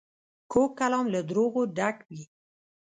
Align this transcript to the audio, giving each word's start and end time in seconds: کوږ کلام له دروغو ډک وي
کوږ 0.51 0.69
کلام 0.79 1.05
له 1.13 1.19
دروغو 1.29 1.61
ډک 1.77 1.97
وي 2.13 2.23